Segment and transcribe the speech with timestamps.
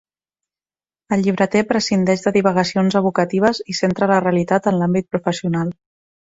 [1.17, 5.77] El llibreter prescindeix de divagacions evocatives i centra la realitat en l'àmbit professional.